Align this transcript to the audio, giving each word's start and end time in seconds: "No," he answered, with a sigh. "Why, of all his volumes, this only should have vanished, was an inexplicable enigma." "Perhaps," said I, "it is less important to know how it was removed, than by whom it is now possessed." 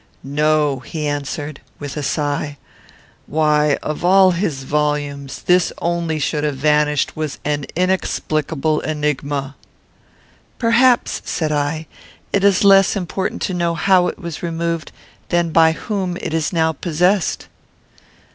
"No," 0.23 0.79
he 0.79 1.05
answered, 1.07 1.61
with 1.77 1.95
a 1.95 2.01
sigh. 2.01 2.57
"Why, 3.27 3.77
of 3.83 4.03
all 4.03 4.31
his 4.31 4.63
volumes, 4.63 5.43
this 5.43 5.71
only 5.77 6.17
should 6.17 6.43
have 6.43 6.55
vanished, 6.55 7.15
was 7.15 7.37
an 7.45 7.67
inexplicable 7.75 8.79
enigma." 8.79 9.55
"Perhaps," 10.57 11.21
said 11.25 11.51
I, 11.51 11.85
"it 12.33 12.43
is 12.43 12.63
less 12.63 12.95
important 12.95 13.43
to 13.43 13.53
know 13.53 13.75
how 13.75 14.07
it 14.07 14.17
was 14.17 14.41
removed, 14.41 14.91
than 15.29 15.51
by 15.51 15.73
whom 15.73 16.17
it 16.17 16.33
is 16.33 16.51
now 16.51 16.71
possessed." 16.71 17.47